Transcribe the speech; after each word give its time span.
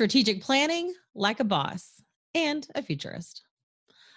strategic 0.00 0.40
planning 0.40 0.94
like 1.14 1.40
a 1.40 1.44
boss, 1.44 2.02
and 2.34 2.66
a 2.74 2.82
futurist. 2.82 3.42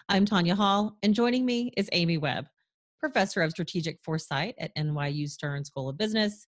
I'm 0.08 0.24
Tanya 0.24 0.56
Hall, 0.56 0.98
and 1.04 1.14
joining 1.14 1.46
me 1.46 1.74
is 1.76 1.90
Amy 1.92 2.18
Webb, 2.18 2.46
professor 3.02 3.42
of 3.42 3.52
strategic 3.52 4.00
foresight 4.02 4.56
at 4.60 4.74
NYU 4.78 5.30
Stern 5.30 5.66
School 5.66 5.90
of 5.90 5.98
Business, 5.98 6.48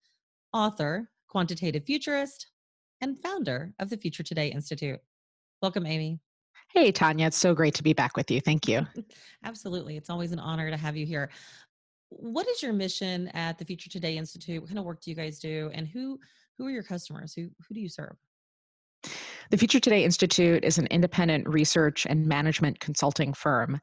author, 0.53 1.09
quantitative 1.29 1.83
futurist, 1.87 2.49
and 3.01 3.19
founder 3.23 3.73
of 3.79 3.89
the 3.89 3.97
Future 3.97 4.23
Today 4.23 4.49
Institute. 4.49 5.01
Welcome, 5.63 5.87
Amy. 5.87 6.21
Hey, 6.75 6.93
Tanya. 6.93 7.29
It's 7.29 7.39
so 7.39 7.55
great 7.55 7.73
to 7.77 7.83
be 7.83 7.95
back 7.95 8.19
with 8.19 8.31
you. 8.31 8.39
Thank 8.39 8.69
you. 8.69 8.87
Absolutely. 9.47 9.97
It's 9.97 10.11
always 10.11 10.33
an 10.33 10.41
honor 10.41 10.71
to 10.71 10.77
have 10.77 10.95
you 10.95 11.07
here. 11.07 11.31
What 12.11 12.47
is 12.49 12.63
your 12.63 12.75
mission 12.75 13.29
at 13.29 13.57
the 13.57 13.65
Future 13.65 13.89
Today 13.89 14.19
Institute? 14.19 14.61
What 14.61 14.69
kind 14.69 14.79
of 14.79 14.85
work 14.85 15.01
do 15.01 15.11
you 15.11 15.17
guys 15.17 15.39
do? 15.39 15.71
And 15.73 15.89
who 15.89 16.21
who 16.59 16.67
are 16.67 16.71
your 16.71 16.83
customers? 16.83 17.33
Who 17.33 17.49
who 17.67 17.75
do 17.75 17.81
you 17.81 17.89
serve? 17.89 18.15
The 19.53 19.59
Future 19.59 19.81
Today 19.81 20.03
Institute 20.03 20.65
is 20.65 20.79
an 20.79 20.87
independent 20.87 21.47
research 21.47 22.07
and 22.09 22.27
management 22.27 22.81
consulting 22.81 23.35
firm. 23.35 23.79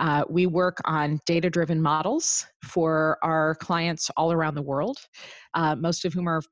Uh, 0.00 0.24
we 0.28 0.46
work 0.46 0.78
on 0.84 1.20
data 1.26 1.48
driven 1.48 1.80
models 1.80 2.44
for 2.64 3.18
our 3.22 3.54
clients 3.54 4.10
all 4.16 4.32
around 4.32 4.56
the 4.56 4.62
world, 4.62 4.98
uh, 5.54 5.76
most 5.76 6.04
of 6.04 6.12
whom 6.12 6.26
are 6.26 6.42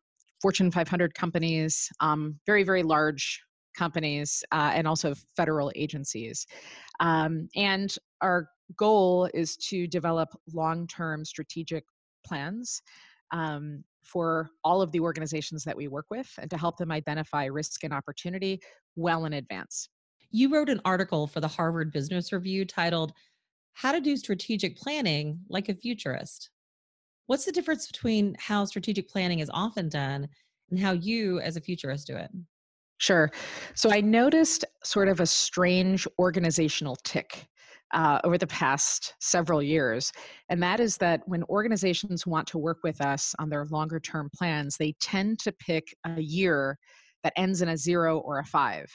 Fortune 0.40 0.70
500 0.70 1.14
companies, 1.14 1.88
um, 1.98 2.38
very, 2.46 2.62
very 2.62 2.84
large 2.84 3.40
companies, 3.76 4.42
uh, 4.52 4.70
and 4.72 4.86
also 4.86 5.14
federal 5.36 5.72
agencies. 5.74 6.46
Um, 7.00 7.48
and 7.56 7.92
our 8.20 8.48
goal 8.76 9.28
is 9.34 9.56
to 9.56 9.88
develop 9.88 10.28
long 10.54 10.86
term 10.86 11.24
strategic 11.24 11.82
plans 12.24 12.82
um, 13.32 13.82
for 14.02 14.50
all 14.64 14.82
of 14.82 14.92
the 14.92 15.00
organizations 15.00 15.64
that 15.64 15.76
we 15.76 15.88
work 15.88 16.06
with 16.10 16.30
and 16.38 16.50
to 16.50 16.58
help 16.58 16.76
them 16.76 16.90
identify 16.90 17.44
risk 17.44 17.84
and 17.84 17.92
opportunity 17.92 18.60
well 18.96 19.24
in 19.24 19.34
advance. 19.34 19.88
You 20.30 20.52
wrote 20.52 20.68
an 20.68 20.80
article 20.84 21.26
for 21.26 21.40
the 21.40 21.48
Harvard 21.48 21.92
Business 21.92 22.32
Review 22.32 22.64
titled, 22.64 23.12
How 23.72 23.92
to 23.92 24.00
Do 24.00 24.16
Strategic 24.16 24.76
Planning 24.76 25.40
Like 25.48 25.68
a 25.68 25.74
Futurist. 25.74 26.50
What's 27.26 27.44
the 27.44 27.52
difference 27.52 27.86
between 27.86 28.34
how 28.38 28.64
strategic 28.64 29.08
planning 29.08 29.38
is 29.38 29.50
often 29.52 29.88
done 29.88 30.28
and 30.70 30.80
how 30.80 30.92
you, 30.92 31.40
as 31.40 31.56
a 31.56 31.60
futurist, 31.60 32.06
do 32.06 32.16
it? 32.16 32.30
Sure. 32.98 33.30
So 33.74 33.90
I 33.90 34.00
noticed 34.00 34.64
sort 34.84 35.08
of 35.08 35.20
a 35.20 35.26
strange 35.26 36.06
organizational 36.18 36.96
tic 36.96 37.46
uh, 37.92 38.20
over 38.24 38.38
the 38.38 38.46
past 38.46 39.14
several 39.20 39.62
years. 39.62 40.12
And 40.48 40.62
that 40.62 40.80
is 40.80 40.96
that 40.98 41.22
when 41.26 41.42
organizations 41.44 42.26
want 42.26 42.46
to 42.48 42.58
work 42.58 42.78
with 42.84 43.00
us 43.00 43.34
on 43.38 43.50
their 43.50 43.66
longer 43.66 44.00
term 44.00 44.30
plans, 44.36 44.76
they 44.76 44.94
tend 45.00 45.38
to 45.40 45.52
pick 45.52 45.94
a 46.04 46.20
year 46.20 46.78
that 47.24 47.32
ends 47.36 47.62
in 47.62 47.68
a 47.68 47.76
zero 47.76 48.18
or 48.18 48.38
a 48.38 48.44
five. 48.44 48.86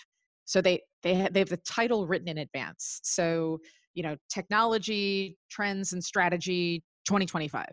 So 0.45 0.61
they, 0.61 0.81
they, 1.03 1.15
ha- 1.15 1.29
they 1.31 1.39
have 1.39 1.49
the 1.49 1.57
title 1.57 2.07
written 2.07 2.27
in 2.27 2.37
advance. 2.37 2.99
So, 3.03 3.59
you 3.93 4.03
know, 4.03 4.15
technology, 4.29 5.37
trends, 5.49 5.93
and 5.93 6.03
strategy 6.03 6.83
2025, 7.05 7.65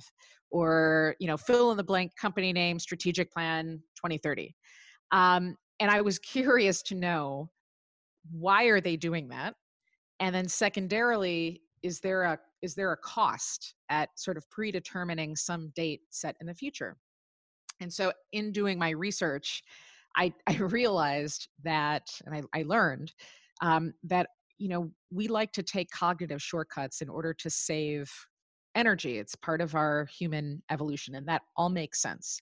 or, 0.51 1.15
you 1.19 1.27
know, 1.27 1.37
fill 1.37 1.71
in 1.71 1.77
the 1.77 1.85
blank 1.85 2.13
company 2.21 2.53
name, 2.53 2.79
strategic 2.79 3.31
plan 3.33 3.81
2030. 3.97 4.55
Um, 5.11 5.57
and 5.81 5.91
I 5.91 6.01
was 6.01 6.19
curious 6.19 6.83
to 6.85 6.95
know 6.95 7.51
why 8.31 8.65
are 8.65 8.81
they 8.81 8.97
doing 8.97 9.29
that? 9.29 9.55
And 10.23 10.33
then 10.35 10.49
secondarily 10.49 11.61
is 11.83 11.99
there 11.99 12.23
a 12.23 12.39
is 12.63 12.75
there 12.77 12.93
a 12.93 12.97
cost 12.97 13.75
at 13.91 14.09
sort 14.15 14.37
of 14.37 14.49
predetermining 14.49 15.35
some 15.35 15.73
date 15.75 16.03
set 16.11 16.37
in 16.41 16.47
the 16.47 16.55
future? 16.55 16.97
And 17.81 17.93
so 17.93 18.13
in 18.33 18.53
doing 18.53 18.79
my 18.79 18.91
research 18.91 19.63
i 20.17 20.33
i 20.47 20.57
realized 20.57 21.49
that 21.65 22.09
and 22.25 22.35
i, 22.35 22.61
I 22.61 22.63
learned 22.63 23.13
um, 23.61 23.93
that 24.05 24.29
you 24.59 24.69
know 24.69 24.91
we 25.11 25.27
like 25.29 25.53
to 25.53 25.63
take 25.63 25.91
cognitive 25.91 26.41
shortcuts 26.41 27.03
in 27.03 27.09
order 27.09 27.35
to 27.35 27.51
save 27.51 28.11
energy. 28.75 29.19
It's 29.19 29.35
part 29.35 29.61
of 29.61 29.75
our 29.75 30.07
human 30.07 30.63
evolution 30.71 31.15
and 31.17 31.27
that 31.27 31.43
all 31.57 31.69
makes 31.69 32.01
sense. 32.01 32.41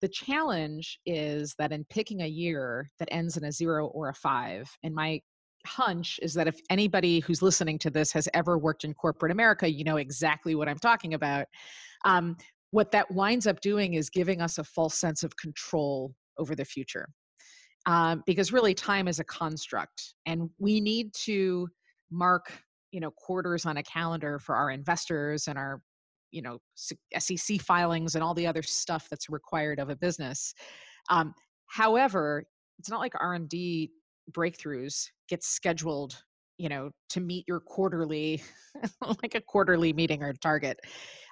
The 0.00 0.08
challenge 0.08 0.98
is 1.04 1.54
that 1.58 1.72
in 1.72 1.84
picking 1.90 2.22
a 2.22 2.26
year 2.26 2.88
that 2.98 3.08
ends 3.10 3.36
in 3.36 3.44
a 3.44 3.52
zero 3.52 3.88
or 3.88 4.08
a 4.08 4.14
five, 4.14 4.70
in 4.82 4.94
my 4.94 5.20
hunch 5.68 6.18
is 6.22 6.34
that 6.34 6.48
if 6.48 6.60
anybody 6.70 7.20
who's 7.20 7.42
listening 7.42 7.78
to 7.80 7.90
this 7.90 8.12
has 8.12 8.28
ever 8.34 8.58
worked 8.58 8.84
in 8.84 8.94
corporate 8.94 9.30
America, 9.30 9.70
you 9.70 9.84
know 9.84 9.96
exactly 9.96 10.54
what 10.54 10.68
I'm 10.68 10.78
talking 10.78 11.14
about. 11.14 11.46
Um, 12.04 12.36
what 12.70 12.90
that 12.92 13.10
winds 13.10 13.46
up 13.46 13.60
doing 13.60 13.94
is 13.94 14.10
giving 14.10 14.40
us 14.40 14.58
a 14.58 14.64
false 14.64 14.94
sense 14.94 15.22
of 15.22 15.36
control 15.36 16.14
over 16.38 16.54
the 16.54 16.64
future. 16.64 17.08
Um, 17.86 18.22
because 18.26 18.52
really, 18.52 18.74
time 18.74 19.08
is 19.08 19.18
a 19.18 19.24
construct, 19.24 20.14
and 20.26 20.50
we 20.58 20.80
need 20.80 21.14
to 21.24 21.68
mark, 22.10 22.52
you 22.90 23.00
know, 23.00 23.10
quarters 23.10 23.64
on 23.64 23.76
a 23.76 23.82
calendar 23.82 24.38
for 24.38 24.56
our 24.56 24.70
investors 24.70 25.48
and 25.48 25.56
our, 25.56 25.80
you 26.30 26.42
know, 26.42 26.58
SEC 26.76 27.60
filings 27.60 28.14
and 28.14 28.22
all 28.22 28.34
the 28.34 28.46
other 28.46 28.62
stuff 28.62 29.06
that's 29.08 29.30
required 29.30 29.78
of 29.78 29.88
a 29.88 29.96
business. 29.96 30.52
Um, 31.08 31.32
however, 31.66 32.44
it's 32.78 32.90
not 32.90 33.00
like 33.00 33.14
R&D 33.18 33.90
breakthroughs 34.32 35.06
gets 35.28 35.48
scheduled 35.48 36.22
you 36.58 36.68
know 36.68 36.90
to 37.08 37.20
meet 37.20 37.44
your 37.48 37.60
quarterly 37.60 38.42
like 39.22 39.34
a 39.34 39.40
quarterly 39.40 39.92
meeting 39.92 40.22
or 40.22 40.32
target. 40.34 40.78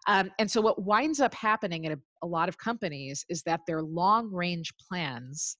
Um, 0.08 0.30
and 0.38 0.48
so 0.48 0.60
what 0.60 0.82
winds 0.82 1.20
up 1.20 1.34
happening 1.34 1.84
at 1.84 1.92
a, 1.92 1.98
a 2.22 2.26
lot 2.26 2.48
of 2.48 2.56
companies 2.58 3.24
is 3.28 3.42
that 3.42 3.60
their 3.66 3.82
long 3.82 4.32
range 4.32 4.72
plans 4.88 5.56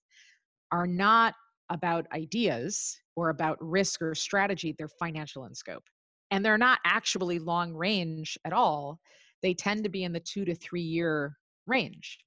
are 0.71 0.87
not 0.87 1.35
about 1.69 2.07
ideas 2.13 2.97
or 3.17 3.31
about 3.31 3.59
risk 3.61 4.01
or 4.03 4.15
strategy 4.15 4.75
they're 4.79 4.89
financial 5.01 5.47
in 5.47 5.55
scope. 5.55 5.83
And 6.31 6.45
they're 6.45 6.59
not 6.59 6.79
actually 6.85 7.41
long 7.41 7.75
range 7.75 8.39
at 8.45 8.53
all. 8.53 9.01
They 9.43 9.55
tend 9.55 9.83
to 9.85 9.91
be 9.91 10.05
in 10.05 10.13
the 10.13 10.21
two 10.21 10.45
to 10.45 10.55
three 10.55 10.83
year 10.83 11.37
range. 11.67 12.19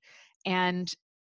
And 0.46 0.91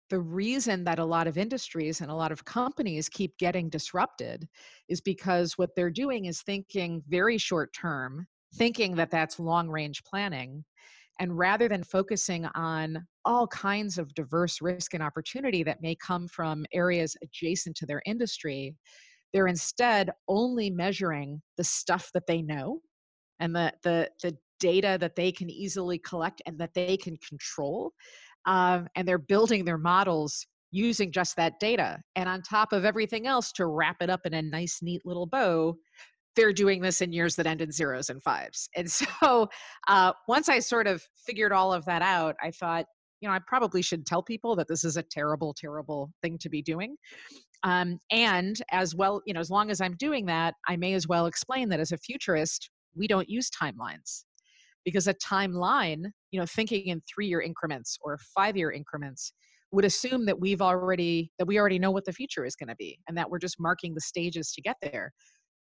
the 0.09 0.21
reason 0.21 0.85
that 0.85 0.99
a 0.99 1.05
lot 1.05 1.27
of 1.27 1.37
industries 1.37 2.01
and 2.01 2.11
a 2.11 2.15
lot 2.15 2.33
of 2.33 2.45
companies 2.45 3.09
keep 3.09 3.37
getting 3.39 3.69
disrupted 3.69 4.49
is 4.89 5.01
because 5.01 5.59
what 5.59 5.71
they're 5.75 5.91
doing 5.91 6.27
is 6.27 6.43
thinking 6.43 7.03
very 7.09 7.39
short 7.39 7.73
term, 7.73 8.27
thinking 8.55 8.95
that 8.97 9.11
that's 9.11 9.41
long 9.41 9.69
range 9.69 10.03
planning. 10.05 10.65
And 11.19 11.37
rather 11.37 11.69
than 11.69 11.83
focusing 11.83 12.47
on 12.55 13.07
all 13.25 13.47
kinds 13.49 13.99
of 13.99 14.15
diverse 14.15 14.61
risk 14.61 14.95
and 14.95 15.03
opportunity 15.03 15.63
that 15.65 15.83
may 15.83 15.97
come 15.97 16.29
from 16.29 16.67
areas 16.73 17.17
adjacent 17.23 17.77
to 17.77 17.87
their 17.87 18.03
industry, 18.07 18.77
they're 19.33 19.49
instead 19.49 20.11
only 20.29 20.71
measuring 20.71 21.43
the 21.57 21.65
stuff 21.65 22.11
that 22.15 22.27
they 22.27 22.43
know 22.43 22.81
and 23.41 23.55
the, 23.55 23.73
the, 23.83 24.09
the 24.23 24.37
data 24.61 24.97
that 25.01 25.17
they 25.17 25.33
can 25.33 25.51
easily 25.51 25.99
collect 25.99 26.41
and 26.47 26.59
that 26.59 26.75
they 26.75 26.97
can 26.97 27.17
control 27.19 27.93
um, 28.47 28.89
and 28.95 29.07
they're 29.07 29.19
building 29.19 29.65
their 29.65 29.79
models 29.79 30.47
using 30.71 31.13
just 31.13 31.37
that 31.37 31.59
data. 31.61 32.01
And 32.17 32.29
on 32.29 32.43
top 32.43 32.73
of 32.73 32.85
everything 32.85 33.27
else, 33.27 33.53
to 33.53 33.67
wrap 33.67 33.97
it 34.01 34.11
up 34.11 34.21
in 34.25 34.35
a 34.35 34.43
nice, 34.43 34.81
neat 34.83 35.03
little 35.05 35.27
bow, 35.27 35.77
they're 36.35 36.53
doing 36.53 36.83
this 36.83 37.01
in 37.01 37.13
years 37.13 37.35
that 37.37 37.47
end 37.47 37.63
in 37.63 37.73
zeros 37.73 38.11
and 38.11 38.23
fives. 38.23 38.69
And 38.77 38.91
so 38.93 39.49
uh, 39.89 40.13
once 40.29 40.49
I 40.49 40.59
sort 40.59 40.87
of 40.87 41.03
figured 41.17 41.53
all 41.53 41.73
of 41.73 41.85
that 41.87 42.03
out, 42.03 42.37
I 42.43 42.51
thought, 42.51 42.87
you 43.21 43.29
know, 43.29 43.35
I 43.35 43.41
probably 43.47 43.81
should 43.81 44.07
tell 44.07 44.23
people 44.23 44.55
that 44.57 44.69
this 44.69 44.85
is 44.85 44.97
a 44.97 45.03
terrible, 45.03 45.55
terrible 45.55 46.13
thing 46.23 46.37
to 46.39 46.51
be 46.51 46.61
doing. 46.61 46.97
Um, 47.63 47.99
and 48.11 48.61
as 48.71 48.95
well, 48.95 49.23
you 49.27 49.33
know, 49.33 49.41
as 49.41 49.51
long 49.51 49.71
as 49.71 49.81
I'm 49.81 49.97
doing 49.97 50.27
that, 50.27 50.55
I 50.69 50.77
may 50.77 50.93
as 50.93 51.09
well 51.09 51.27
explain 51.27 51.71
that 51.71 51.81
as 51.81 51.93
a 51.93 51.99
futurist, 51.99 52.71
we 52.95 53.07
don't 53.09 53.29
use 53.29 53.51
timelines 53.51 54.25
because 54.85 55.09
a 55.09 55.15
timeline 55.15 56.05
you 56.37 56.43
know 56.43 56.47
thinking 56.47 56.89
in 56.89 57.01
three 57.09 57.27
year 57.27 57.41
increments 57.41 57.97
or 58.03 58.19
five 58.35 58.59
year 58.59 58.71
increments 58.71 59.33
would 59.73 59.87
assume 59.87 60.27
that 60.27 60.39
we've 60.39 60.61
already 60.61 61.33
that 61.39 61.47
we 61.47 61.59
already 61.59 61.79
know 61.79 61.91
what 61.91 62.05
the 62.05 62.13
future 62.13 62.45
is 62.45 62.55
going 62.55 62.69
to 62.69 62.77
be 62.77 62.99
and 63.09 63.17
that 63.17 63.31
we're 63.31 63.39
just 63.39 63.59
marking 63.59 63.95
the 63.95 64.03
stages 64.03 64.53
to 64.53 64.61
get 64.61 64.77
there. 64.83 65.15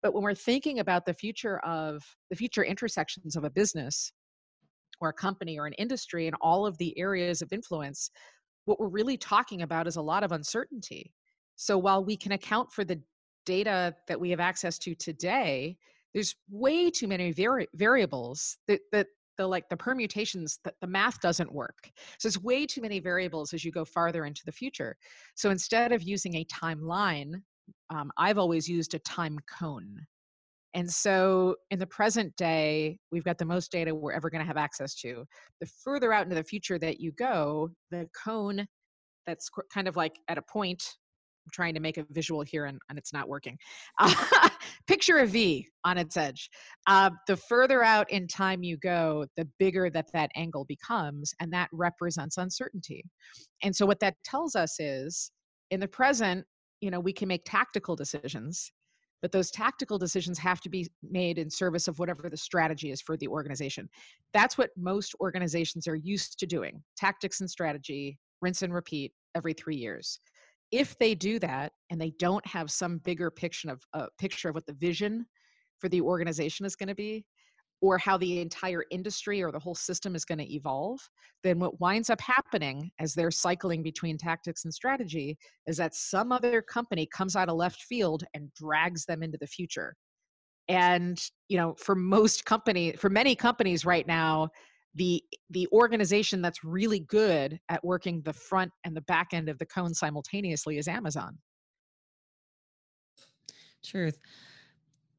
But 0.02 0.16
when 0.16 0.24
we're 0.24 0.34
thinking 0.34 0.80
about 0.80 1.06
the 1.06 1.14
future 1.14 1.60
of 1.60 2.02
the 2.32 2.36
future 2.36 2.64
intersections 2.64 3.36
of 3.36 3.44
a 3.44 3.50
business 3.52 4.12
or 5.00 5.10
a 5.10 5.14
company 5.14 5.60
or 5.60 5.68
an 5.68 5.74
industry 5.74 6.26
and 6.26 6.36
all 6.42 6.66
of 6.66 6.76
the 6.80 6.98
areas 6.98 7.44
of 7.44 7.54
influence 7.54 8.10
what 8.66 8.80
we're 8.80 8.88
really 8.88 9.18
talking 9.18 9.62
about 9.62 9.86
is 9.86 9.98
a 9.98 10.02
lot 10.02 10.24
of 10.24 10.32
uncertainty. 10.32 11.14
So 11.58 11.78
while 11.78 12.04
we 12.04 12.18
can 12.18 12.32
account 12.32 12.72
for 12.72 12.84
the 12.84 13.00
data 13.46 13.94
that 14.08 14.20
we 14.20 14.32
have 14.32 14.40
access 14.40 14.80
to 14.80 14.96
today 14.96 15.78
there's 16.16 16.34
way 16.50 16.90
too 16.90 17.08
many 17.10 17.34
vari- 17.34 17.68
variables 17.76 18.58
that, 18.68 18.80
that 18.94 19.08
the 19.38 19.48
like 19.48 19.70
the 19.70 19.78
permutations 19.78 20.60
that 20.64 20.76
the 20.82 20.88
math 20.88 21.20
doesn't 21.22 21.52
work. 21.52 21.92
So 22.20 22.28
it's 22.28 22.42
way 22.42 22.66
too 22.66 22.82
many 22.82 23.00
variables 23.00 23.54
as 23.54 23.64
you 23.64 23.72
go 23.72 23.86
farther 23.86 24.26
into 24.26 24.44
the 24.46 24.52
future. 24.52 24.96
So 25.36 25.50
instead 25.50 25.92
of 25.92 26.04
using 26.04 26.36
a 26.36 26.46
timeline 26.46 27.42
um, 27.90 28.12
i've 28.18 28.38
always 28.38 28.68
used 28.68 28.94
a 28.94 29.00
time 29.00 29.40
cone. 29.60 30.06
And 30.74 30.92
so 30.92 31.56
in 31.72 31.80
the 31.80 31.88
present 31.88 32.36
day 32.36 33.00
we've 33.12 33.24
got 33.24 33.38
the 33.38 33.46
most 33.46 33.72
data 33.72 33.96
we're 33.96 34.12
ever 34.12 34.30
going 34.30 34.42
to 34.42 34.48
have 34.48 34.58
access 34.58 34.94
to. 34.96 35.26
The 35.62 35.68
further 35.84 36.12
out 36.12 36.24
into 36.24 36.36
the 36.36 36.44
future 36.44 36.78
that 36.80 37.00
you 37.00 37.12
go 37.14 37.70
the 37.92 38.08
cone 38.24 38.68
that's 39.26 39.50
kind 39.74 39.88
of 39.88 39.96
like 39.96 40.20
at 40.28 40.38
a 40.38 40.42
point 40.42 40.96
Trying 41.52 41.74
to 41.76 41.80
make 41.80 41.98
a 41.98 42.06
visual 42.10 42.42
here 42.42 42.66
and, 42.66 42.80
and 42.90 42.98
it's 42.98 43.14
not 43.14 43.28
working. 43.28 43.58
Picture 44.88 45.20
a 45.20 45.26
V 45.26 45.68
on 45.84 45.98
its 45.98 46.18
edge. 46.18 46.50
Uh, 46.88 47.12
the 47.28 47.38
further 47.38 47.84
out 47.84 48.10
in 48.12 48.28
time 48.28 48.64
you 48.64 48.78
go, 48.78 49.26
the 49.38 49.48
bigger 49.60 49.90
that 49.90 50.08
that 50.14 50.32
angle 50.36 50.66
becomes, 50.66 51.34
and 51.40 51.52
that 51.54 51.70
represents 51.72 52.38
uncertainty. 52.38 53.04
And 53.64 53.76
so, 53.76 53.86
what 53.86 54.00
that 54.00 54.16
tells 54.24 54.56
us 54.56 54.80
is 54.80 55.32
in 55.72 55.80
the 55.80 55.88
present, 55.88 56.46
you 56.82 56.92
know, 56.92 57.00
we 57.00 57.14
can 57.14 57.28
make 57.28 57.44
tactical 57.46 57.96
decisions 57.96 58.72
but 59.26 59.32
those 59.32 59.50
tactical 59.50 59.98
decisions 59.98 60.38
have 60.38 60.62
to 60.62 60.70
be 60.70 60.88
made 61.02 61.40
in 61.40 61.50
service 61.50 61.88
of 61.88 61.98
whatever 61.98 62.30
the 62.30 62.38
strategy 62.38 62.92
is 62.92 63.02
for 63.02 63.18
the 63.18 63.28
organization. 63.28 63.90
That's 64.34 64.56
what 64.56 64.70
most 64.78 65.16
organizations 65.20 65.88
are 65.88 65.96
used 65.96 66.38
to 66.38 66.46
doing 66.46 66.84
tactics 66.96 67.42
and 67.42 67.50
strategy, 67.50 68.20
rinse 68.44 68.62
and 68.62 68.72
repeat 68.72 69.14
every 69.34 69.54
three 69.54 69.78
years. 69.78 70.20
If 70.72 70.98
they 70.98 71.16
do 71.16 71.40
that 71.40 71.72
and 71.90 72.00
they 72.00 72.12
don't 72.20 72.46
have 72.48 72.72
some 72.72 73.00
bigger 73.00 73.32
picture 73.32 73.72
of 73.72 73.82
uh, 73.94 74.08
picture 74.18 74.50
of 74.50 74.56
what 74.56 74.66
the 74.66 74.74
vision 74.74 75.26
for 75.80 75.90
the 75.90 76.02
organization 76.02 76.66
is 76.66 76.76
going 76.76 76.90
to 76.90 76.96
be, 76.96 77.26
or 77.82 77.98
how 77.98 78.18
the 78.18 78.40
entire 78.40 78.84
industry 78.90 79.44
or 79.44 79.52
the 79.52 79.60
whole 79.60 79.76
system 79.76 80.16
is 80.16 80.26
going 80.26 80.38
to 80.40 80.54
evolve, 80.54 81.00
then 81.44 81.60
what 81.60 81.80
winds 81.80 82.10
up 82.10 82.22
happening 82.22 82.90
as 83.00 83.14
they're 83.14 83.30
cycling 83.30 83.84
between 83.84 84.18
tactics 84.18 84.64
and 84.64 84.74
strategy 84.74 85.38
is 85.68 85.78
that 85.78 85.94
some 85.94 86.32
other 86.32 86.62
company 86.62 87.08
comes 87.14 87.36
out 87.36 87.50
of 87.50 87.56
left 87.56 87.84
field 87.84 88.24
and 88.34 88.52
drags 88.54 89.06
them 89.06 89.22
into 89.22 89.38
the 89.40 89.48
future. 89.48 89.96
And, 90.68 91.22
you 91.48 91.58
know, 91.58 91.76
for 91.78 91.96
most 91.96 92.46
company, 92.46 92.94
for 92.94 93.10
many 93.10 93.36
companies 93.36 93.86
right 93.86 94.08
now, 94.08 94.50
the 94.96 95.22
the 95.50 95.68
organization 95.72 96.42
that's 96.42 96.64
really 96.64 97.00
good 97.00 97.60
at 97.70 97.84
working 97.84 98.22
the 98.22 98.34
front 98.34 98.72
and 98.84 98.96
the 98.96 99.02
back 99.02 99.28
end 99.34 99.50
of 99.50 99.58
the 99.60 99.66
cone 99.66 99.94
simultaneously 99.94 100.78
is 100.78 100.88
Amazon. 100.88 101.38
Truth. 103.84 104.20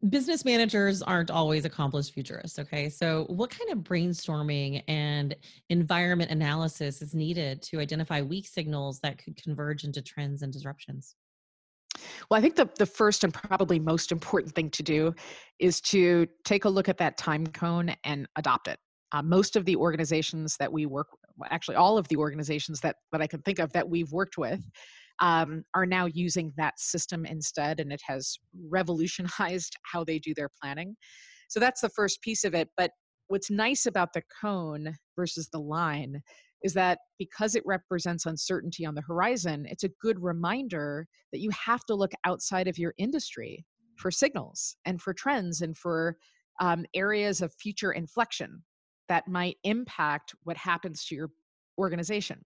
Business 0.08 0.44
managers 0.44 1.02
aren't 1.02 1.30
always 1.30 1.64
accomplished 1.64 2.12
futurists 2.12 2.58
okay? 2.58 2.88
So 2.88 3.24
what 3.28 3.50
kind 3.50 3.70
of 3.70 3.78
brainstorming 3.78 4.82
and 4.88 5.34
environment 5.68 6.30
analysis 6.30 7.02
is 7.02 7.14
needed 7.14 7.62
to 7.62 7.80
identify 7.80 8.22
weak 8.22 8.46
signals 8.46 9.00
that 9.00 9.22
could 9.22 9.40
converge 9.42 9.84
into 9.84 10.02
trends 10.02 10.42
and 10.42 10.52
disruptions? 10.52 11.16
Well 12.30 12.38
i 12.38 12.40
think 12.42 12.56
the, 12.56 12.68
the 12.78 12.86
first 12.86 13.24
and 13.24 13.32
probably 13.32 13.78
most 13.78 14.12
important 14.12 14.54
thing 14.54 14.70
to 14.70 14.82
do 14.82 15.14
is 15.58 15.80
to 15.82 16.26
take 16.44 16.66
a 16.66 16.68
look 16.68 16.88
at 16.88 16.98
that 16.98 17.16
time 17.16 17.46
cone 17.46 17.94
and 18.04 18.28
adopt 18.36 18.68
it 18.68 18.78
uh, 19.16 19.22
most 19.22 19.56
of 19.56 19.64
the 19.64 19.76
organizations 19.76 20.56
that 20.58 20.72
we 20.72 20.86
work 20.86 21.06
actually 21.50 21.76
all 21.76 21.98
of 21.98 22.06
the 22.08 22.16
organizations 22.16 22.80
that 22.80 22.96
that 23.12 23.22
i 23.22 23.26
can 23.26 23.40
think 23.42 23.58
of 23.58 23.72
that 23.72 23.88
we've 23.88 24.12
worked 24.12 24.36
with 24.38 24.60
um, 25.20 25.64
are 25.74 25.86
now 25.86 26.06
using 26.06 26.52
that 26.56 26.78
system 26.78 27.24
instead, 27.24 27.80
and 27.80 27.92
it 27.92 28.02
has 28.06 28.36
revolutionized 28.68 29.76
how 29.92 30.04
they 30.04 30.18
do 30.18 30.34
their 30.34 30.50
planning. 30.60 30.96
So 31.48 31.60
that's 31.60 31.80
the 31.80 31.88
first 31.88 32.22
piece 32.22 32.44
of 32.44 32.54
it. 32.54 32.68
But 32.76 32.90
what's 33.28 33.50
nice 33.50 33.86
about 33.86 34.12
the 34.12 34.22
cone 34.40 34.94
versus 35.16 35.48
the 35.52 35.60
line 35.60 36.20
is 36.62 36.74
that 36.74 36.98
because 37.18 37.54
it 37.54 37.62
represents 37.66 38.26
uncertainty 38.26 38.84
on 38.84 38.94
the 38.94 39.02
horizon, 39.02 39.66
it's 39.68 39.84
a 39.84 39.90
good 40.00 40.20
reminder 40.22 41.06
that 41.32 41.40
you 41.40 41.50
have 41.50 41.84
to 41.86 41.94
look 41.94 42.12
outside 42.24 42.66
of 42.66 42.78
your 42.78 42.94
industry 42.98 43.64
for 43.96 44.10
signals 44.10 44.76
and 44.84 45.00
for 45.00 45.14
trends 45.14 45.60
and 45.60 45.76
for 45.76 46.16
um, 46.60 46.84
areas 46.94 47.40
of 47.40 47.54
future 47.54 47.92
inflection 47.92 48.62
that 49.08 49.28
might 49.28 49.56
impact 49.64 50.34
what 50.44 50.56
happens 50.56 51.04
to 51.06 51.14
your 51.14 51.30
organization. 51.78 52.44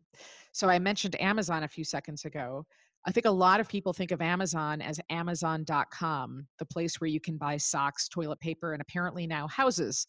So 0.53 0.69
I 0.69 0.79
mentioned 0.79 1.21
Amazon 1.21 1.63
a 1.63 1.69
few 1.69 1.85
seconds 1.85 2.25
ago. 2.25 2.67
I 3.07 3.13
think 3.13 3.27
a 3.27 3.31
lot 3.31 3.61
of 3.61 3.69
people 3.69 3.93
think 3.93 4.11
of 4.11 4.21
Amazon 4.21 4.83
as 4.83 5.01
Amazon.com, 5.09 6.47
the 6.59 6.67
place 6.67 7.01
where 7.01 7.09
you 7.09 7.21
can 7.21 7.39
buy 7.39 7.57
socks, 7.57 8.09
toilet 8.09 8.41
paper, 8.41 8.73
and 8.73 8.83
apparently 8.83 9.27
now 9.27 9.49
houses. 9.49 10.07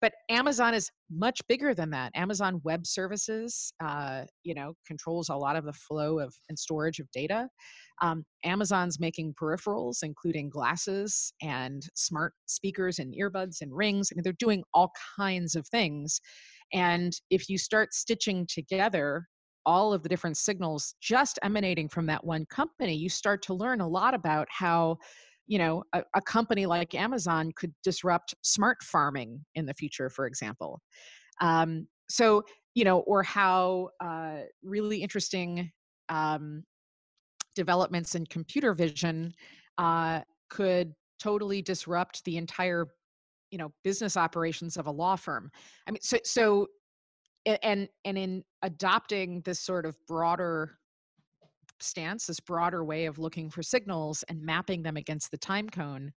But 0.00 0.12
Amazon 0.30 0.74
is 0.74 0.90
much 1.10 1.40
bigger 1.48 1.74
than 1.74 1.90
that. 1.90 2.12
Amazon 2.14 2.60
Web 2.64 2.86
Services, 2.86 3.72
uh, 3.84 4.24
you 4.44 4.54
know, 4.54 4.74
controls 4.86 5.28
a 5.28 5.34
lot 5.36 5.56
of 5.56 5.64
the 5.64 5.72
flow 5.72 6.18
of 6.18 6.34
and 6.48 6.58
storage 6.58 6.98
of 7.00 7.10
data. 7.12 7.48
Um, 8.02 8.24
Amazon's 8.44 8.98
making 8.98 9.34
peripherals, 9.40 9.98
including 10.02 10.48
glasses 10.48 11.32
and 11.42 11.82
smart 11.94 12.32
speakers 12.46 12.98
and 12.98 13.14
earbuds 13.14 13.60
and 13.60 13.76
rings. 13.76 14.10
I 14.10 14.16
mean, 14.16 14.22
they're 14.24 14.32
doing 14.38 14.62
all 14.72 14.90
kinds 15.18 15.54
of 15.54 15.66
things. 15.68 16.20
And 16.72 17.12
if 17.30 17.48
you 17.48 17.58
start 17.58 17.92
stitching 17.92 18.46
together 18.48 19.26
all 19.66 19.92
of 19.92 20.02
the 20.02 20.08
different 20.08 20.38
signals 20.38 20.94
just 21.02 21.38
emanating 21.42 21.88
from 21.88 22.06
that 22.06 22.24
one 22.24 22.46
company, 22.46 22.94
you 22.94 23.10
start 23.10 23.42
to 23.42 23.54
learn 23.54 23.80
a 23.80 23.88
lot 23.88 24.14
about 24.14 24.48
how 24.50 24.96
you 25.50 25.58
know 25.58 25.82
a, 25.92 26.02
a, 26.14 26.22
company 26.22 26.64
like 26.64 26.94
amazon 26.94 27.50
could 27.56 27.74
disrupt 27.82 28.34
smart 28.42 28.80
farming 28.84 29.44
in 29.56 29.66
the 29.66 29.74
future 29.74 30.08
for 30.08 30.26
example. 30.26 30.80
Um, 31.40 31.88
so 32.08 32.44
you 32.74 32.84
know 32.84 33.00
or 33.00 33.22
how 33.22 33.90
uh, 34.00 34.42
really 34.62 35.02
interesting 35.02 35.70
um, 36.08 36.62
developments 37.56 38.14
in 38.14 38.24
computer 38.26 38.74
vision 38.74 39.34
uh, 39.76 40.20
could 40.48 40.94
totally 41.18 41.60
disrupt 41.60 42.24
the 42.24 42.36
entire 42.36 42.86
you 43.50 43.58
know 43.58 43.72
business 43.82 44.16
operations 44.16 44.76
of 44.76 44.86
a 44.86 44.90
law 44.90 45.16
firm. 45.16 45.50
I 45.88 45.90
mean 45.90 46.00
so 46.00 46.18
so 46.24 46.66
and 47.44 47.88
and 48.04 48.16
in 48.16 48.44
adopting 48.62 49.40
this 49.40 49.58
sort 49.58 49.84
of 49.84 49.96
broader 50.06 50.78
stance 51.82 52.26
this 52.26 52.40
broader 52.40 52.84
way 52.84 53.06
of 53.06 53.18
looking 53.18 53.50
for 53.50 53.62
signals 53.62 54.22
and 54.28 54.42
mapping 54.42 54.82
them 54.82 54.96
against 54.96 55.30
the 55.30 55.38
time 55.38 55.68
cone. 55.68 56.12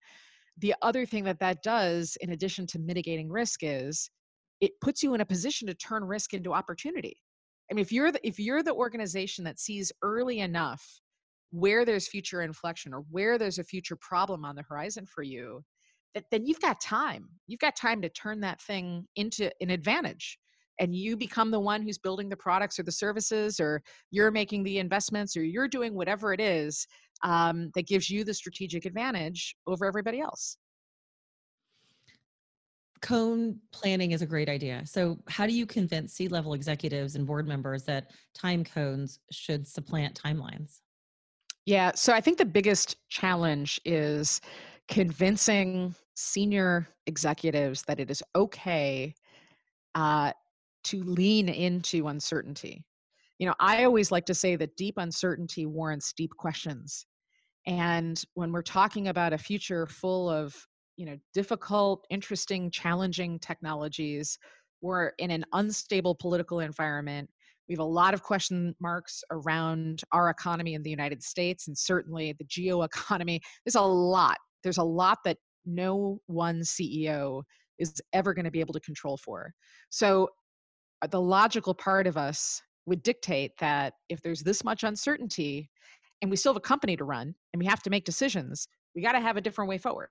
The 0.58 0.74
other 0.82 1.04
thing 1.06 1.24
that 1.24 1.40
that 1.40 1.62
does 1.62 2.16
in 2.20 2.30
addition 2.30 2.66
to 2.68 2.78
mitigating 2.78 3.30
risk 3.30 3.60
is 3.62 4.10
it 4.60 4.72
puts 4.80 5.02
you 5.02 5.14
in 5.14 5.20
a 5.20 5.26
position 5.26 5.66
to 5.68 5.74
turn 5.74 6.04
risk 6.04 6.34
into 6.34 6.52
opportunity. 6.52 7.16
I 7.70 7.74
mean 7.74 7.82
if 7.82 7.92
you're 7.92 8.12
the, 8.12 8.26
if 8.26 8.38
you're 8.38 8.62
the 8.62 8.74
organization 8.74 9.44
that 9.44 9.58
sees 9.58 9.90
early 10.02 10.40
enough 10.40 11.00
where 11.50 11.84
there's 11.84 12.08
future 12.08 12.42
inflection 12.42 12.92
or 12.92 13.04
where 13.10 13.38
there's 13.38 13.58
a 13.58 13.64
future 13.64 13.96
problem 13.96 14.44
on 14.44 14.56
the 14.56 14.64
horizon 14.68 15.06
for 15.06 15.22
you 15.22 15.62
that 16.14 16.24
then 16.30 16.46
you've 16.46 16.60
got 16.60 16.80
time. 16.80 17.28
You've 17.46 17.60
got 17.60 17.76
time 17.76 18.00
to 18.02 18.08
turn 18.08 18.40
that 18.40 18.60
thing 18.60 19.06
into 19.16 19.50
an 19.60 19.70
advantage 19.70 20.38
and 20.80 20.94
you 20.94 21.16
become 21.16 21.50
the 21.50 21.60
one 21.60 21.82
who's 21.82 21.98
building 21.98 22.28
the 22.28 22.36
products 22.36 22.78
or 22.78 22.82
the 22.82 22.92
services 22.92 23.60
or 23.60 23.82
you're 24.10 24.30
making 24.30 24.64
the 24.64 24.78
investments 24.78 25.36
or 25.36 25.44
you're 25.44 25.68
doing 25.68 25.94
whatever 25.94 26.32
it 26.32 26.40
is 26.40 26.86
um, 27.22 27.70
that 27.74 27.86
gives 27.86 28.10
you 28.10 28.24
the 28.24 28.34
strategic 28.34 28.84
advantage 28.84 29.56
over 29.66 29.86
everybody 29.86 30.20
else. 30.20 30.58
Cone 33.02 33.58
planning 33.72 34.12
is 34.12 34.22
a 34.22 34.26
great 34.26 34.48
idea. 34.48 34.82
So 34.86 35.18
how 35.28 35.46
do 35.46 35.52
you 35.52 35.66
convince 35.66 36.14
c-level 36.14 36.54
executives 36.54 37.16
and 37.16 37.26
board 37.26 37.46
members 37.46 37.84
that 37.84 38.10
time 38.34 38.64
cones 38.64 39.20
should 39.30 39.68
supplant 39.68 40.20
timelines? 40.20 40.80
Yeah 41.66 41.92
so 41.94 42.12
i 42.12 42.20
think 42.20 42.38
the 42.38 42.44
biggest 42.44 42.96
challenge 43.08 43.80
is 43.84 44.40
convincing 44.88 45.94
senior 46.14 46.86
executives 47.06 47.82
that 47.82 47.98
it 47.98 48.10
is 48.10 48.22
okay 48.36 49.14
uh, 49.94 50.32
to 50.84 51.02
lean 51.02 51.48
into 51.48 52.08
uncertainty. 52.08 52.84
You 53.38 53.46
know, 53.46 53.54
I 53.60 53.84
always 53.84 54.12
like 54.12 54.26
to 54.26 54.34
say 54.34 54.56
that 54.56 54.76
deep 54.76 54.94
uncertainty 54.96 55.66
warrants 55.66 56.12
deep 56.12 56.30
questions. 56.36 57.06
And 57.66 58.22
when 58.34 58.52
we're 58.52 58.62
talking 58.62 59.08
about 59.08 59.32
a 59.32 59.38
future 59.38 59.86
full 59.86 60.28
of, 60.30 60.54
you 60.96 61.06
know, 61.06 61.16
difficult, 61.32 62.06
interesting, 62.10 62.70
challenging 62.70 63.38
technologies, 63.38 64.38
we're 64.80 65.12
in 65.18 65.30
an 65.30 65.44
unstable 65.54 66.14
political 66.14 66.60
environment. 66.60 67.30
We 67.68 67.72
have 67.72 67.80
a 67.80 67.84
lot 67.84 68.12
of 68.12 68.22
question 68.22 68.74
marks 68.80 69.24
around 69.30 70.02
our 70.12 70.28
economy 70.28 70.74
in 70.74 70.82
the 70.82 70.90
United 70.90 71.22
States 71.22 71.66
and 71.66 71.76
certainly 71.76 72.34
the 72.38 72.44
geo 72.44 72.82
economy. 72.82 73.40
There's 73.64 73.74
a 73.74 73.80
lot. 73.80 74.36
There's 74.62 74.78
a 74.78 74.84
lot 74.84 75.18
that 75.24 75.38
no 75.64 76.20
one 76.26 76.60
CEO 76.60 77.42
is 77.78 78.00
ever 78.12 78.34
going 78.34 78.44
to 78.44 78.50
be 78.50 78.60
able 78.60 78.74
to 78.74 78.80
control 78.80 79.16
for. 79.16 79.52
So 79.88 80.28
Uh, 81.04 81.06
the 81.06 81.20
logical 81.20 81.74
part 81.74 82.06
of 82.06 82.16
us 82.16 82.62
would 82.86 83.02
dictate 83.02 83.52
that 83.58 83.92
if 84.08 84.22
there's 84.22 84.42
this 84.42 84.64
much 84.64 84.84
uncertainty 84.84 85.70
and 86.22 86.30
we 86.30 86.36
still 86.36 86.52
have 86.52 86.56
a 86.56 86.60
company 86.60 86.96
to 86.96 87.04
run 87.04 87.34
and 87.52 87.60
we 87.60 87.66
have 87.66 87.82
to 87.82 87.90
make 87.90 88.06
decisions, 88.06 88.66
we 88.94 89.02
got 89.02 89.12
to 89.12 89.20
have 89.20 89.36
a 89.36 89.40
different 89.40 89.68
way 89.68 89.76
forward. 89.76 90.08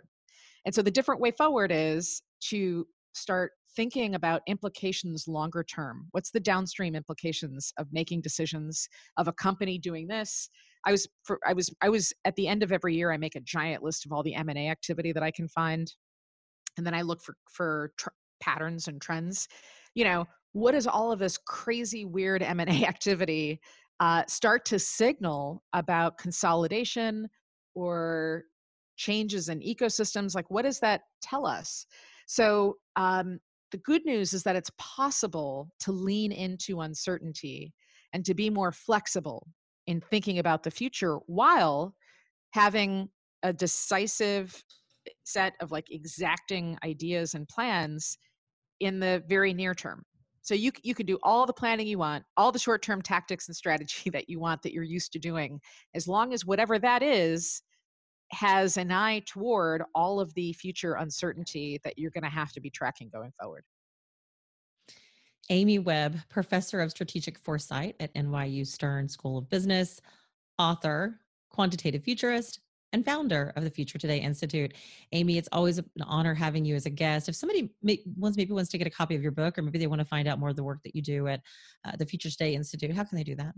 And 0.66 0.74
so 0.74 0.84
the 0.84 0.92
different 0.92 1.20
way 1.20 1.32
forward 1.32 1.72
is 1.74 2.22
to 2.50 2.86
start 3.14 3.54
thinking 3.76 4.14
about 4.14 4.44
implications 4.48 5.28
longer 5.28 5.64
term. 5.64 6.08
What's 6.12 6.30
the 6.30 6.40
downstream 6.40 6.94
implications 6.96 7.74
of 7.80 7.88
making 7.92 8.22
decisions 8.22 8.88
of 9.18 9.28
a 9.28 9.34
company 9.34 9.80
doing 9.80 10.08
this? 10.08 10.48
I 10.86 10.92
was 10.92 11.08
for, 11.24 11.40
I 11.48 11.54
was 11.54 11.74
I 11.82 11.90
was 11.90 12.14
at 12.26 12.36
the 12.36 12.48
end 12.48 12.62
of 12.62 12.72
every 12.72 12.96
year 12.96 13.12
I 13.12 13.18
make 13.18 13.36
a 13.36 13.42
giant 13.42 13.82
list 13.82 14.06
of 14.06 14.12
all 14.12 14.22
the 14.22 14.36
M&A 14.36 14.70
activity 14.70 15.12
that 15.12 15.24
I 15.24 15.32
can 15.32 15.48
find 15.48 15.92
and 16.78 16.86
then 16.86 16.94
I 16.94 17.02
look 17.02 17.24
for 17.24 17.36
for 17.50 17.94
tr- 17.98 18.10
patterns 18.42 18.88
and 18.88 19.02
trends. 19.02 19.48
You 19.96 20.04
know, 20.04 20.28
what 20.54 20.74
is 20.76 20.88
all 20.88 21.12
of 21.12 21.20
this 21.20 21.38
crazy 21.38 22.06
weird 22.06 22.42
m&a 22.42 22.86
activity 22.86 23.60
uh, 24.00 24.24
start 24.28 24.66
to 24.66 24.80
signal 24.80 25.64
about 25.74 26.18
consolidation 26.18 27.28
or 27.76 28.44
changes 28.98 29.50
in 29.50 29.60
ecosystems. 29.60 30.36
Like, 30.36 30.50
what 30.50 30.64
does 30.64 30.80
that 30.80 31.02
tell 31.22 31.46
us? 31.46 31.86
So, 32.28 32.78
um, 32.96 33.40
the 33.72 33.78
good 33.80 34.06
news 34.06 34.34
is 34.34 34.44
that 34.44 34.56
it's 34.56 34.70
possible 34.78 35.70
to 35.80 35.92
lean 35.92 36.32
into 36.32 36.82
uncertainty 36.82 37.74
and 38.14 38.24
to 38.24 38.36
be 38.36 38.50
more 38.50 38.72
flexible 38.72 39.48
in 39.88 40.00
thinking 40.00 40.38
about 40.38 40.62
the 40.62 40.70
future 40.70 41.18
while 41.26 41.96
having 42.52 43.10
a 43.42 43.52
decisive 43.52 44.64
set 45.24 45.54
of 45.60 45.72
like 45.72 45.88
exacting 45.90 46.78
ideas 46.84 47.34
and 47.34 47.48
plans 47.48 48.18
in 48.80 49.00
the 49.00 49.24
very 49.28 49.54
near 49.54 49.74
term. 49.74 50.04
So 50.44 50.54
you 50.54 50.72
you 50.84 50.94
can 50.94 51.06
do 51.06 51.18
all 51.24 51.46
the 51.46 51.54
planning 51.54 51.88
you 51.88 51.98
want, 51.98 52.26
all 52.38 52.52
the 52.52 52.60
short-term 52.60 53.02
tactics 53.02 53.48
and 53.48 53.56
strategy 53.56 54.10
that 54.14 54.30
you 54.30 54.40
want 54.40 54.62
that 54.62 54.74
you're 54.74 54.84
used 54.84 55.12
to 55.14 55.20
doing, 55.20 55.60
as 55.96 56.08
long 56.08 56.34
as 56.34 56.46
whatever 56.46 56.78
that 56.80 57.02
is 57.02 57.62
has 58.32 58.78
an 58.78 58.92
eye 58.92 59.22
toward 59.28 59.84
all 59.96 60.20
of 60.20 60.34
the 60.34 60.54
future 60.54 60.96
uncertainty 60.96 61.80
that 61.84 61.98
you're 61.98 62.12
going 62.12 62.24
to 62.24 62.30
have 62.30 62.52
to 62.52 62.60
be 62.60 62.70
tracking 62.70 63.10
going 63.10 63.32
forward. 63.40 63.64
Amy 65.50 65.78
Webb, 65.78 66.18
professor 66.30 66.80
of 66.80 66.90
strategic 66.92 67.38
foresight 67.38 67.96
at 68.00 68.14
NYU 68.16 68.66
Stern 68.66 69.08
School 69.08 69.38
of 69.38 69.50
Business, 69.50 70.02
author, 70.58 71.20
quantitative 71.50 72.04
futurist, 72.04 72.60
and 72.94 73.04
founder 73.04 73.52
of 73.56 73.64
the 73.64 73.70
Future 73.70 73.98
Today 73.98 74.20
Institute. 74.20 74.74
Amy, 75.12 75.38
it's 75.38 75.50
always 75.52 75.80
an 75.80 75.86
honor 76.04 76.34
having 76.34 76.64
you 76.64 76.76
as 76.76 76.86
a 76.86 76.90
guest. 76.90 77.28
If 77.28 77.36
somebody 77.36 77.70
wants 78.16 78.38
maybe 78.38 78.54
wants 78.54 78.70
to 78.70 78.78
get 78.78 78.88
a 78.88 78.92
copy 78.92 79.16
of 79.16 79.22
your 79.22 79.32
book, 79.32 79.58
or 79.58 79.64
maybe 79.64 79.80
they 79.80 79.88
want 79.88 80.00
to 80.00 80.06
find 80.06 80.28
out 80.28 80.40
more 80.40 80.50
of 80.50 80.56
the 80.56 80.64
work 80.64 80.80
that 80.84 80.96
you 80.96 81.02
do 81.02 81.28
at 81.28 81.42
uh, 81.86 81.92
the 81.98 82.06
Future 82.06 82.30
Today 82.30 82.56
Institute, 82.56 82.92
how 82.96 83.04
can 83.04 83.18
they 83.18 83.24
do 83.24 83.36
that? 83.36 83.54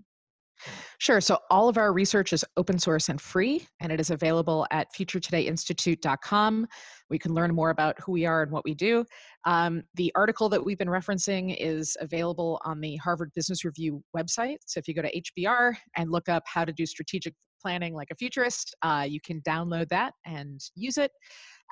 Sure. 0.99 1.19
So 1.19 1.37
all 1.49 1.67
of 1.67 1.77
our 1.77 1.91
research 1.91 2.31
is 2.31 2.45
open 2.55 2.79
source 2.79 3.09
and 3.09 3.19
free, 3.19 3.67
and 3.81 3.91
it 3.91 3.99
is 3.99 4.09
available 4.09 4.65
at 4.71 4.87
futuretodayinstitute.com. 4.93 6.67
We 7.09 7.19
can 7.19 7.33
learn 7.33 7.53
more 7.53 7.71
about 7.71 7.99
who 7.99 8.13
we 8.13 8.25
are 8.25 8.43
and 8.43 8.51
what 8.51 8.63
we 8.63 8.73
do. 8.73 9.05
Um, 9.43 9.83
the 9.95 10.11
article 10.15 10.47
that 10.49 10.63
we've 10.63 10.77
been 10.77 10.87
referencing 10.87 11.55
is 11.59 11.97
available 11.99 12.61
on 12.63 12.79
the 12.79 12.95
Harvard 12.97 13.31
Business 13.35 13.65
Review 13.65 14.01
website. 14.15 14.57
So 14.65 14.79
if 14.79 14.87
you 14.87 14.93
go 14.93 15.01
to 15.01 15.21
HBR 15.21 15.75
and 15.97 16.09
look 16.09 16.29
up 16.29 16.43
how 16.45 16.63
to 16.63 16.71
do 16.71 16.85
strategic 16.85 17.33
planning 17.65 17.95
like 17.95 18.09
a 18.11 18.15
futurist, 18.15 18.75
uh, 18.83 19.05
you 19.07 19.19
can 19.25 19.41
download 19.41 19.87
that 19.89 20.13
and 20.27 20.61
use 20.75 20.99
it. 20.99 21.09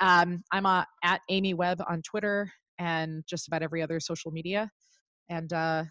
Um, 0.01 0.43
I'm 0.51 0.65
uh, 0.65 0.85
at 1.03 1.21
Amy 1.29 1.53
Webb 1.53 1.83
on 1.87 2.01
Twitter 2.01 2.51
and 2.79 3.23
just 3.29 3.47
about 3.47 3.61
every 3.61 3.83
other 3.83 3.99
social 3.99 4.31
media. 4.31 4.71
And 5.29 5.53
uh, 5.53 5.83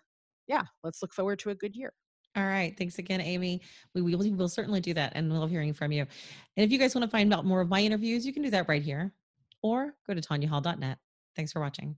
yeah, 0.49 0.63
let's 0.83 1.03
look 1.03 1.13
forward 1.15 1.39
to 1.41 1.51
a 1.51 1.55
good 1.55 1.77
year. 1.77 1.93
All 2.37 2.45
right. 2.45 2.75
Thanks 2.77 2.99
again, 2.99 3.21
Amy. 3.21 3.61
We 3.95 4.03
will 4.03 4.19
we'll 4.33 4.49
certainly 4.49 4.81
do 4.81 4.93
that 4.95 5.13
and 5.15 5.31
we 5.31 5.39
love 5.39 5.51
hearing 5.51 5.73
from 5.73 5.93
you. 5.93 6.03
And 6.57 6.65
if 6.65 6.73
you 6.73 6.79
guys 6.79 6.97
want 6.97 7.05
to 7.05 7.11
find 7.11 7.33
out 7.33 7.45
more 7.45 7.61
of 7.61 7.69
my 7.69 7.81
interviews, 7.81 8.27
you 8.27 8.33
can 8.33 8.43
do 8.43 8.51
that 8.51 8.69
right 8.69 8.83
here 8.83 9.13
or 9.63 9.95
go 10.09 10.15
to 10.15 10.21
tanyahall.net. 10.21 10.99
Thanks 11.37 11.53
for 11.53 11.61
watching. 11.61 11.97